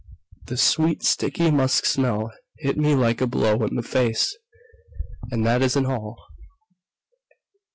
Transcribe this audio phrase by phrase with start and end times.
[0.47, 4.35] "The sweet, sticky musk smell hit me like a blow in the face.
[5.29, 6.17] "And that isn't all!"